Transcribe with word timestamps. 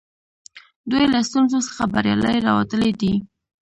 دوی 0.89 1.03
له 1.13 1.19
ستونزو 1.27 1.57
څخه 1.67 1.83
بریالي 1.93 2.35
راوتلي 2.47 2.91
دي. 3.01 3.13